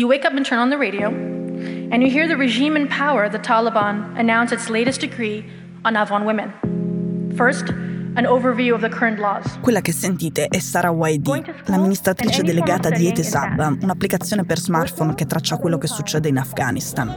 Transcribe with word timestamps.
you 0.00 0.08
wake 0.08 0.24
up 0.24 0.32
and 0.34 0.46
turn 0.46 0.58
on 0.58 0.70
the 0.70 0.78
radio, 0.78 1.08
and 1.08 2.02
you 2.02 2.08
hear 2.08 2.26
the 2.26 2.36
regime 2.36 2.74
in 2.74 2.88
power, 2.88 3.28
the 3.28 3.38
Taliban, 3.38 4.18
announce 4.18 4.50
its 4.50 4.70
latest 4.70 5.00
decree 5.02 5.44
on 5.84 5.94
Afghan 5.94 6.24
women. 6.24 6.50
First, 7.36 7.68
an 8.16 8.24
overview 8.24 8.72
of 8.72 8.80
the 8.80 8.88
current 8.88 9.18
laws. 9.18 9.58
Quella 9.60 9.82
che 9.82 9.92
sentite 9.92 10.46
è 10.46 10.58
Sara 10.58 10.90
Waidi, 10.90 11.44
l'amministratrice 11.66 12.42
delegata 12.42 12.88
di 12.88 13.08
Etesab, 13.08 13.76
un'applicazione 13.82 14.44
per 14.44 14.58
smartphone 14.58 15.14
che 15.14 15.26
traccia 15.26 15.58
quello 15.58 15.76
che 15.76 15.86
succede 15.86 16.28
in 16.28 16.38
Afghanistan. 16.38 17.14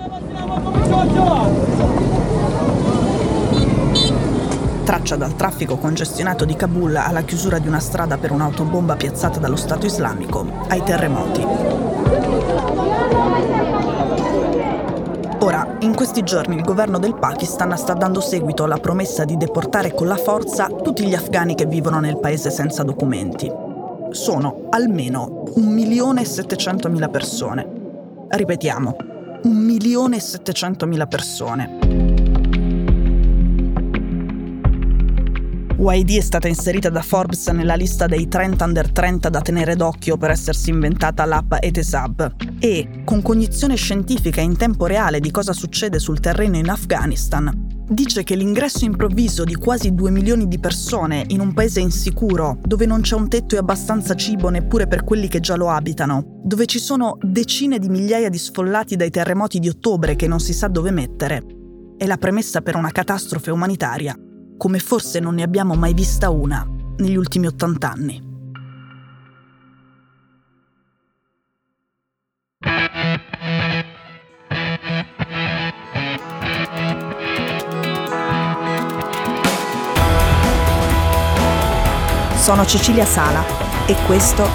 Traccia 4.84 5.16
dal 5.16 5.38
traffico 5.38 5.78
congestionato 5.78 6.44
di 6.44 6.58
Kabul 6.58 6.98
alla 6.98 7.22
chiusura 7.22 7.60
di 7.60 7.70
una 7.70 7.80
strada 7.80 8.18
per 8.18 8.32
un'autobomba 8.32 8.98
piazzata 8.98 9.40
dallo 9.40 9.56
Stato 9.56 9.86
islamico, 9.86 10.66
ai 10.68 10.84
terremoti. 10.84 11.93
In 15.84 15.96
questi 15.96 16.24
giorni 16.24 16.56
il 16.56 16.64
governo 16.64 16.98
del 16.98 17.16
Pakistan 17.16 17.78
sta 17.78 17.94
dando 17.94 18.22
seguito 18.22 18.64
alla 18.64 18.78
promessa 18.78 19.26
di 19.26 19.36
deportare 19.36 19.94
con 19.94 20.08
la 20.08 20.16
forza 20.16 20.68
tutti 20.68 21.06
gli 21.06 21.14
afghani 21.14 21.56
che 21.56 21.66
vivono 21.66 22.00
nel 22.00 22.20
paese 22.20 22.50
senza 22.50 22.84
documenti. 22.84 23.52
Sono 24.12 24.68
almeno 24.70 25.44
1.700.000 25.58 27.10
persone. 27.10 27.68
Ripetiamo, 28.30 28.96
1.700.000 29.44 31.08
persone. 31.08 32.03
YD 35.92 36.18
è 36.18 36.22
stata 36.22 36.48
inserita 36.48 36.90
da 36.90 37.02
Forbes 37.02 37.48
nella 37.48 37.76
lista 37.76 38.06
dei 38.06 38.30
30 38.30 38.64
under 38.64 38.90
30 38.90 39.28
da 39.28 39.42
tenere 39.42 39.76
d'occhio 39.76 40.16
per 40.16 40.30
essersi 40.30 40.70
inventata 40.70 41.26
l'app 41.26 41.56
Etesab. 41.60 42.36
E, 42.60 43.02
con 43.04 43.22
cognizione 43.22 43.76
scientifica 43.76 44.40
in 44.40 44.56
tempo 44.56 44.86
reale 44.86 45.20
di 45.20 45.30
cosa 45.30 45.52
succede 45.52 46.00
sul 46.00 46.22
terreno 46.22 46.56
in 46.56 46.70
Afghanistan, 46.70 47.84
dice 47.90 48.24
che 48.24 48.36
l'ingresso 48.36 48.86
improvviso 48.86 49.44
di 49.44 49.56
quasi 49.56 49.94
2 49.94 50.10
milioni 50.10 50.48
di 50.48 50.58
persone 50.58 51.26
in 51.28 51.42
un 51.42 51.54
paese 51.54 51.82
insicuro, 51.82 52.60
dove 52.62 52.86
non 52.86 53.02
c'è 53.02 53.16
un 53.16 53.28
tetto 53.28 53.56
e 53.56 53.58
abbastanza 53.58 54.16
cibo 54.16 54.48
neppure 54.48 54.88
per 54.88 55.04
quelli 55.04 55.28
che 55.28 55.42
già 55.42 55.56
lo 55.56 55.70
abitano, 55.70 56.40
dove 56.44 56.66
ci 56.66 56.80
sono 56.80 57.18
decine 57.22 57.78
di 57.78 57.90
migliaia 57.90 58.30
di 58.30 58.38
sfollati 58.38 58.96
dai 58.96 59.10
terremoti 59.10 59.60
di 59.60 59.68
ottobre 59.68 60.16
che 60.16 60.28
non 60.28 60.40
si 60.40 60.54
sa 60.54 60.70
dove 60.70 60.92
mettere, 60.92 61.44
è 61.98 62.06
la 62.06 62.18
premessa 62.18 62.62
per 62.62 62.78
una 62.78 62.92
catastrofe 62.92 63.52
umanitaria 63.52 64.16
come 64.64 64.80
forse 64.80 65.20
non 65.20 65.36
ne 65.36 65.44
abbiamo 65.44 65.74
mai 65.76 65.94
vista 65.94 66.30
una 66.30 66.66
negli 66.96 67.18
ultimi 67.18 67.48
80 67.48 67.92
anni. 67.92 68.32
Sono 82.38 82.66
Cecilia 82.66 83.04
Sala 83.04 83.44
e 83.86 83.96
questo 84.06 84.46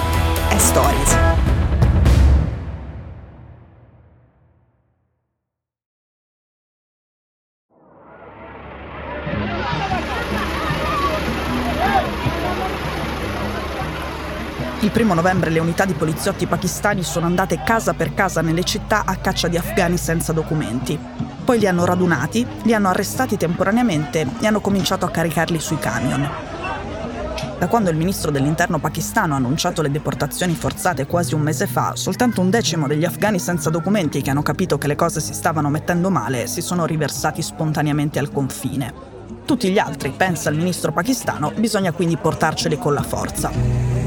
è 0.49 0.57
Stories. 0.57 1.28
Il 14.81 14.91
primo 14.91 15.13
novembre 15.13 15.49
le 15.49 15.59
unità 15.59 15.83
di 15.83 15.91
poliziotti 15.91 16.45
pakistani 16.45 17.03
sono 17.03 17.25
andate 17.25 17.61
casa 17.65 17.93
per 17.93 18.13
casa 18.13 18.39
nelle 18.41 18.63
città 18.63 19.03
a 19.05 19.17
caccia 19.17 19.49
di 19.49 19.57
afghani 19.57 19.97
senza 19.97 20.31
documenti. 20.31 20.97
Poi 21.43 21.59
li 21.59 21.67
hanno 21.67 21.83
radunati, 21.83 22.47
li 22.63 22.73
hanno 22.73 22.87
arrestati 22.87 23.35
temporaneamente 23.35 24.25
e 24.39 24.47
hanno 24.47 24.61
cominciato 24.61 25.03
a 25.05 25.11
caricarli 25.11 25.59
sui 25.59 25.77
camion. 25.79 26.29
Da 27.59 27.67
quando 27.67 27.89
il 27.89 27.97
ministro 27.97 28.31
dell'interno 28.31 28.79
pakistano 28.79 29.33
ha 29.33 29.37
annunciato 29.37 29.81
le 29.81 29.91
deportazioni 29.91 30.55
forzate 30.55 31.05
quasi 31.07 31.35
un 31.35 31.41
mese 31.41 31.67
fa, 31.67 31.91
soltanto 31.97 32.39
un 32.39 32.49
decimo 32.49 32.87
degli 32.87 33.03
afghani 33.03 33.37
senza 33.37 33.69
documenti 33.69 34.21
che 34.21 34.29
hanno 34.29 34.43
capito 34.43 34.77
che 34.77 34.87
le 34.87 34.95
cose 34.95 35.19
si 35.19 35.33
stavano 35.33 35.69
mettendo 35.69 36.09
male 36.09 36.47
si 36.47 36.61
sono 36.61 36.85
riversati 36.85 37.41
spontaneamente 37.41 38.17
al 38.17 38.31
confine. 38.31 38.93
Tutti 39.43 39.69
gli 39.71 39.77
altri, 39.77 40.13
pensa 40.15 40.49
il 40.49 40.57
ministro 40.57 40.93
pakistano, 40.93 41.51
bisogna 41.57 41.91
quindi 41.91 42.15
portarceli 42.15 42.77
con 42.77 42.93
la 42.93 43.03
forza. 43.03 43.98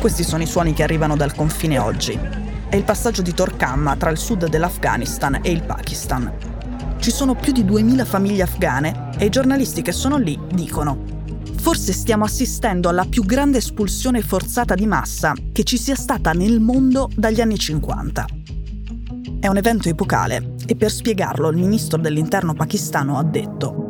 Questi 0.00 0.22
sono 0.22 0.42
i 0.42 0.46
suoni 0.46 0.72
che 0.72 0.82
arrivano 0.82 1.16
dal 1.16 1.34
confine 1.34 1.78
oggi. 1.78 2.18
È 2.68 2.76
il 2.76 2.84
passaggio 2.84 3.22
di 3.22 3.34
Torkamma 3.34 3.96
tra 3.96 4.10
il 4.10 4.16
sud 4.16 4.48
dell'Afghanistan 4.48 5.40
e 5.42 5.50
il 5.50 5.62
Pakistan. 5.64 6.32
Ci 6.98 7.10
sono 7.10 7.34
più 7.34 7.52
di 7.52 7.64
2000 7.64 8.04
famiglie 8.04 8.42
afghane 8.42 9.10
e 9.18 9.26
i 9.26 9.30
giornalisti 9.30 9.82
che 9.82 9.92
sono 9.92 10.16
lì 10.16 10.38
dicono 10.52 11.16
Forse 11.56 11.92
stiamo 11.92 12.24
assistendo 12.24 12.88
alla 12.88 13.04
più 13.04 13.24
grande 13.24 13.58
espulsione 13.58 14.22
forzata 14.22 14.74
di 14.74 14.86
massa 14.86 15.34
che 15.52 15.64
ci 15.64 15.76
sia 15.76 15.96
stata 15.96 16.32
nel 16.32 16.60
mondo 16.60 17.10
dagli 17.14 17.40
anni 17.40 17.58
50. 17.58 18.26
È 19.40 19.46
un 19.46 19.56
evento 19.56 19.88
epocale 19.88 20.54
e 20.66 20.76
per 20.76 20.90
spiegarlo 20.90 21.48
il 21.48 21.56
ministro 21.56 21.98
dell'interno 21.98 22.54
pakistano 22.54 23.18
ha 23.18 23.24
detto 23.24 23.87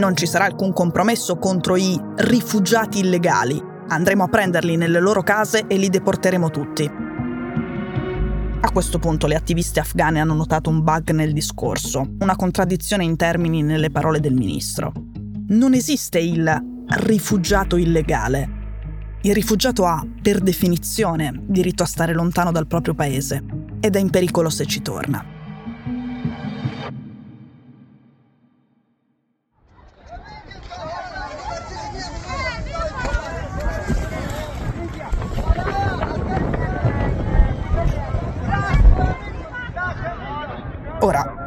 non 0.00 0.16
ci 0.16 0.26
sarà 0.26 0.46
alcun 0.46 0.72
compromesso 0.72 1.36
contro 1.36 1.76
i 1.76 1.96
rifugiati 2.16 2.98
illegali, 2.98 3.68
Andremo 3.92 4.22
a 4.22 4.28
prenderli 4.28 4.76
nelle 4.76 5.00
loro 5.00 5.24
case 5.24 5.64
e 5.66 5.76
li 5.76 5.88
deporteremo 5.88 6.48
tutti. 6.48 6.88
A 8.62 8.70
questo 8.70 9.00
punto 9.00 9.26
le 9.26 9.34
attiviste 9.34 9.80
afghane 9.80 10.20
hanno 10.20 10.34
notato 10.34 10.70
un 10.70 10.84
bug 10.84 11.10
nel 11.10 11.32
discorso, 11.32 12.06
una 12.20 12.36
contraddizione 12.36 13.02
in 13.02 13.16
termini 13.16 13.62
nelle 13.62 13.90
parole 13.90 14.20
del 14.20 14.34
ministro. 14.34 14.92
Non 15.48 15.74
esiste 15.74 16.20
il 16.20 16.48
rifugiato 16.86 17.76
illegale. 17.76 18.58
Il 19.22 19.34
rifugiato 19.34 19.86
ha, 19.86 20.06
per 20.22 20.38
definizione, 20.38 21.42
diritto 21.48 21.82
a 21.82 21.86
stare 21.86 22.12
lontano 22.12 22.52
dal 22.52 22.68
proprio 22.68 22.94
paese 22.94 23.42
ed 23.80 23.96
è 23.96 23.98
in 23.98 24.10
pericolo 24.10 24.50
se 24.50 24.66
ci 24.66 24.82
torna. 24.82 25.39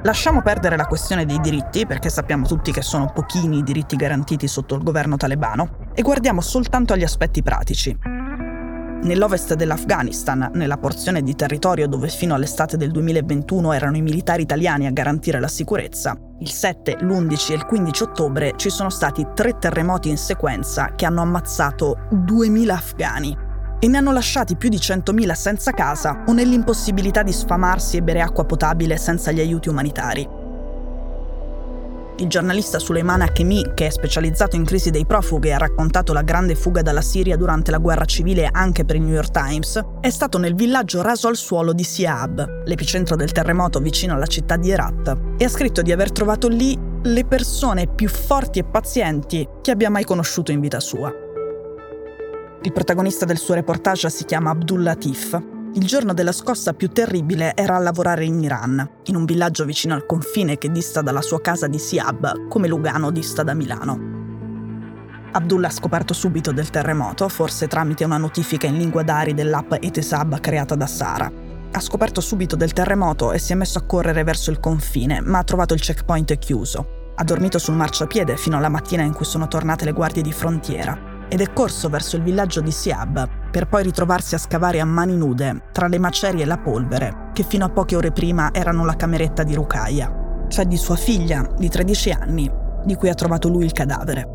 Lasciamo 0.03 0.41
perdere 0.41 0.77
la 0.77 0.85
questione 0.85 1.25
dei 1.25 1.39
diritti, 1.39 1.85
perché 1.85 2.09
sappiamo 2.09 2.45
tutti 2.45 2.71
che 2.71 2.81
sono 2.81 3.11
pochini 3.13 3.57
i 3.57 3.63
diritti 3.63 3.95
garantiti 3.95 4.47
sotto 4.47 4.75
il 4.75 4.83
governo 4.83 5.17
talebano, 5.17 5.91
e 5.93 6.01
guardiamo 6.01 6.41
soltanto 6.41 6.93
agli 6.93 7.03
aspetti 7.03 7.41
pratici. 7.41 7.97
Nell'ovest 9.03 9.55
dell'Afghanistan, 9.55 10.51
nella 10.53 10.77
porzione 10.77 11.23
di 11.23 11.35
territorio 11.35 11.89
dove 11.89 12.07
fino 12.07 12.35
all'estate 12.35 12.77
del 12.77 12.89
2021 12.91 13.73
erano 13.73 13.97
i 13.97 14.01
militari 14.01 14.43
italiani 14.43 14.87
a 14.87 14.91
garantire 14.91 15.41
la 15.41 15.49
sicurezza, 15.49 16.17
il 16.39 16.49
7, 16.49 16.99
l'11 17.01 17.51
e 17.51 17.55
il 17.55 17.65
15 17.65 18.03
ottobre 18.03 18.53
ci 18.55 18.69
sono 18.69 18.89
stati 18.89 19.27
tre 19.33 19.57
terremoti 19.57 20.07
in 20.07 20.17
sequenza 20.17 20.93
che 20.95 21.05
hanno 21.05 21.21
ammazzato 21.21 22.07
2000 22.11 22.73
afghani 22.73 23.42
e 23.83 23.87
ne 23.89 23.97
hanno 23.97 24.13
lasciati 24.13 24.55
più 24.55 24.69
di 24.69 24.77
100.000 24.77 25.33
senza 25.33 25.71
casa 25.71 26.23
o 26.25 26.31
nell'impossibilità 26.31 27.21
di 27.21 27.33
sfamarsi 27.33 27.97
e 27.97 28.01
bere 28.01 28.21
acqua 28.21 28.45
potabile 28.45 28.95
senza 28.95 29.33
gli 29.33 29.41
aiuti 29.41 29.67
umanitari. 29.67 30.25
Il 32.15 32.27
giornalista 32.29 32.79
Suleiman 32.79 33.19
Hakemi, 33.19 33.73
che 33.73 33.87
è 33.87 33.89
specializzato 33.89 34.55
in 34.55 34.63
crisi 34.63 34.89
dei 34.89 35.05
profughi 35.05 35.49
e 35.49 35.51
ha 35.51 35.57
raccontato 35.57 36.13
la 36.13 36.21
grande 36.21 36.55
fuga 36.55 36.81
dalla 36.81 37.01
Siria 37.01 37.35
durante 37.35 37.71
la 37.71 37.77
guerra 37.79 38.05
civile 38.05 38.47
anche 38.49 38.85
per 38.85 38.95
il 38.95 39.01
New 39.01 39.15
York 39.15 39.31
Times, 39.31 39.77
è 39.99 40.09
stato 40.09 40.37
nel 40.37 40.55
villaggio 40.55 41.01
raso 41.01 41.27
al 41.27 41.35
suolo 41.35 41.73
di 41.73 41.83
Siab, 41.83 42.63
l'epicentro 42.63 43.17
del 43.17 43.33
terremoto 43.33 43.81
vicino 43.81 44.13
alla 44.13 44.27
città 44.27 44.55
di 44.55 44.71
Herat, 44.71 45.17
e 45.37 45.43
ha 45.43 45.49
scritto 45.49 45.81
di 45.81 45.91
aver 45.91 46.13
trovato 46.13 46.47
lì 46.47 46.79
le 47.01 47.25
persone 47.25 47.87
più 47.87 48.07
forti 48.07 48.59
e 48.59 48.63
pazienti 48.63 49.45
che 49.61 49.71
abbia 49.71 49.89
mai 49.89 50.05
conosciuto 50.05 50.53
in 50.53 50.61
vita 50.61 50.79
sua. 50.79 51.22
Il 52.65 52.71
protagonista 52.71 53.25
del 53.25 53.37
suo 53.37 53.55
reportage 53.55 54.09
si 54.09 54.23
chiama 54.23 54.51
Abdul 54.51 54.83
Latif. 54.83 55.37
Il 55.73 55.85
giorno 55.85 56.13
della 56.13 56.31
scossa 56.31 56.71
più 56.71 56.87
terribile 56.87 57.55
era 57.55 57.75
a 57.75 57.79
lavorare 57.79 58.23
in 58.23 58.41
Iran, 58.41 58.89
in 59.07 59.17
un 59.17 59.25
villaggio 59.25 59.65
vicino 59.65 59.95
al 59.95 60.05
confine 60.05 60.57
che 60.57 60.71
dista 60.71 61.01
dalla 61.01 61.21
sua 61.21 61.41
casa 61.41 61.67
di 61.67 61.77
Siab, 61.77 62.47
come 62.47 62.69
Lugano 62.69 63.11
dista 63.11 63.43
da 63.43 63.53
Milano. 63.53 63.99
Abdullah 65.33 65.67
ha 65.67 65.71
scoperto 65.71 66.13
subito 66.13 66.53
del 66.53 66.69
terremoto, 66.69 67.27
forse 67.27 67.67
tramite 67.67 68.05
una 68.05 68.17
notifica 68.17 68.65
in 68.65 68.77
lingua 68.77 69.03
dari 69.03 69.33
dell'app 69.33 69.73
Etesab 69.73 70.39
creata 70.39 70.75
da 70.75 70.87
Sara. 70.87 71.29
Ha 71.69 71.79
scoperto 71.81 72.21
subito 72.21 72.55
del 72.55 72.71
terremoto 72.71 73.33
e 73.33 73.39
si 73.39 73.51
è 73.51 73.55
messo 73.55 73.77
a 73.77 73.85
correre 73.85 74.23
verso 74.23 74.51
il 74.51 74.61
confine, 74.61 75.19
ma 75.19 75.39
ha 75.39 75.43
trovato 75.43 75.73
il 75.73 75.81
checkpoint 75.81 76.37
chiuso. 76.37 77.11
Ha 77.15 77.23
dormito 77.25 77.59
sul 77.59 77.75
marciapiede 77.75 78.37
fino 78.37 78.55
alla 78.55 78.69
mattina 78.69 79.03
in 79.03 79.13
cui 79.13 79.25
sono 79.25 79.49
tornate 79.49 79.83
le 79.83 79.91
guardie 79.91 80.23
di 80.23 80.31
frontiera 80.31 81.12
ed 81.33 81.41
è 81.41 81.51
corso 81.51 81.89
verso 81.89 82.15
il 82.15 82.21
villaggio 82.21 82.61
di 82.61 82.69
Siab, 82.69 83.49
per 83.49 83.67
poi 83.67 83.81
ritrovarsi 83.81 84.35
a 84.35 84.37
scavare 84.37 84.79
a 84.79 84.85
mani 84.85 85.17
nude 85.17 85.63
tra 85.71 85.87
le 85.87 85.97
macerie 85.97 86.43
e 86.43 86.45
la 86.45 86.59
polvere 86.59 87.31
che 87.33 87.41
fino 87.41 87.65
a 87.65 87.69
poche 87.69 87.95
ore 87.95 88.11
prima 88.11 88.53
erano 88.53 88.85
la 88.85 88.95
cameretta 88.95 89.41
di 89.41 89.55
Rucaia, 89.55 90.45
cioè 90.47 90.65
di 90.65 90.77
sua 90.77 90.95
figlia 90.95 91.49
di 91.57 91.69
13 91.69 92.11
anni, 92.11 92.51
di 92.85 92.93
cui 92.93 93.09
ha 93.09 93.15
trovato 93.15 93.47
lui 93.49 93.65
il 93.65 93.71
cadavere. 93.71 94.29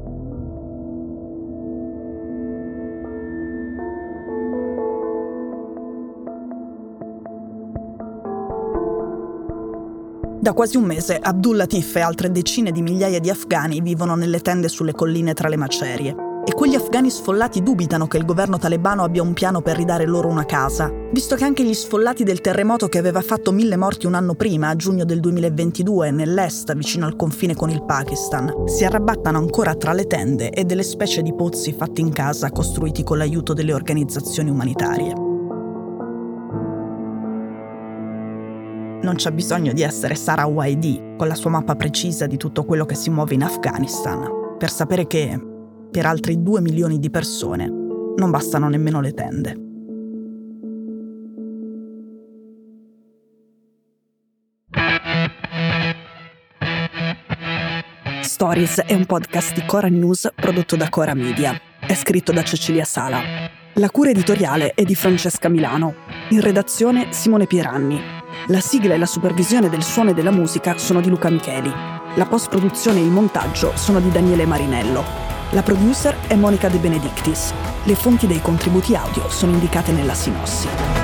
Da 10.40 10.52
quasi 10.52 10.76
un 10.76 10.84
mese 10.84 11.16
Abdul 11.16 11.58
Latif 11.58 11.94
e 11.94 12.00
altre 12.00 12.32
decine 12.32 12.72
di 12.72 12.82
migliaia 12.82 13.20
di 13.20 13.30
afghani 13.30 13.80
vivono 13.82 14.16
nelle 14.16 14.40
tende 14.40 14.66
sulle 14.66 14.94
colline 14.94 15.32
tra 15.32 15.48
le 15.48 15.56
macerie. 15.56 16.27
E 16.44 16.54
quegli 16.54 16.74
afghani 16.74 17.10
sfollati 17.10 17.62
dubitano 17.62 18.06
che 18.06 18.16
il 18.16 18.24
governo 18.24 18.58
talebano 18.58 19.04
abbia 19.04 19.22
un 19.22 19.34
piano 19.34 19.60
per 19.60 19.76
ridare 19.76 20.06
loro 20.06 20.28
una 20.28 20.44
casa, 20.44 20.90
visto 21.12 21.36
che 21.36 21.44
anche 21.44 21.64
gli 21.64 21.74
sfollati 21.74 22.24
del 22.24 22.40
terremoto 22.40 22.88
che 22.88 22.98
aveva 22.98 23.20
fatto 23.20 23.52
mille 23.52 23.76
morti 23.76 24.06
un 24.06 24.14
anno 24.14 24.34
prima, 24.34 24.68
a 24.68 24.76
giugno 24.76 25.04
del 25.04 25.20
2022, 25.20 26.10
nell'est, 26.10 26.74
vicino 26.74 27.06
al 27.06 27.16
confine 27.16 27.54
con 27.54 27.68
il 27.70 27.84
Pakistan, 27.84 28.66
si 28.66 28.84
arrabattano 28.84 29.38
ancora 29.38 29.74
tra 29.74 29.92
le 29.92 30.06
tende 30.06 30.50
e 30.50 30.64
delle 30.64 30.82
specie 30.82 31.22
di 31.22 31.34
pozzi 31.34 31.72
fatti 31.72 32.00
in 32.00 32.12
casa 32.12 32.50
costruiti 32.50 33.02
con 33.02 33.18
l'aiuto 33.18 33.52
delle 33.52 33.74
organizzazioni 33.74 34.48
umanitarie. 34.48 35.26
Non 39.00 39.14
c'è 39.14 39.30
bisogno 39.30 39.72
di 39.72 39.82
essere 39.82 40.14
Sara 40.16 40.46
YD 40.46 41.16
con 41.16 41.28
la 41.28 41.34
sua 41.34 41.50
mappa 41.50 41.76
precisa 41.76 42.26
di 42.26 42.36
tutto 42.36 42.64
quello 42.64 42.84
che 42.84 42.94
si 42.94 43.10
muove 43.10 43.34
in 43.34 43.42
Afghanistan 43.42 44.56
per 44.58 44.70
sapere 44.70 45.06
che 45.06 45.40
per 45.90 46.06
altri 46.06 46.42
due 46.42 46.60
milioni 46.60 46.98
di 46.98 47.10
persone 47.10 47.66
non 48.16 48.30
bastano 48.30 48.68
nemmeno 48.68 49.00
le 49.00 49.12
tende. 49.12 49.66
Stories 58.22 58.82
è 58.82 58.94
un 58.94 59.04
podcast 59.04 59.54
di 59.54 59.64
Cora 59.66 59.88
News 59.88 60.30
prodotto 60.34 60.76
da 60.76 60.88
Cora 60.88 61.14
Media. 61.14 61.60
È 61.80 61.94
scritto 61.94 62.30
da 62.30 62.44
Cecilia 62.44 62.84
Sala. 62.84 63.20
La 63.74 63.90
cura 63.90 64.10
editoriale 64.10 64.74
è 64.74 64.84
di 64.84 64.94
Francesca 64.94 65.48
Milano. 65.48 65.94
In 66.30 66.40
redazione 66.40 67.12
Simone 67.12 67.46
Pieranni. 67.46 68.00
La 68.48 68.60
sigla 68.60 68.94
e 68.94 68.98
la 68.98 69.06
supervisione 69.06 69.68
del 69.68 69.82
suono 69.82 70.10
e 70.10 70.14
della 70.14 70.30
musica 70.30 70.78
sono 70.78 71.00
di 71.00 71.08
Luca 71.08 71.30
Micheli. 71.30 71.72
La 72.14 72.26
post-produzione 72.26 73.00
e 73.00 73.04
il 73.04 73.10
montaggio 73.10 73.72
sono 73.76 74.00
di 74.00 74.10
Daniele 74.10 74.46
Marinello. 74.46 75.27
La 75.52 75.62
producer 75.62 76.14
è 76.26 76.34
Monica 76.34 76.68
De 76.68 76.76
Benedictis. 76.76 77.54
Le 77.84 77.94
fonti 77.94 78.26
dei 78.26 78.42
contributi 78.42 78.94
audio 78.94 79.30
sono 79.30 79.52
indicate 79.52 79.92
nella 79.92 80.12
sinossi. 80.12 80.97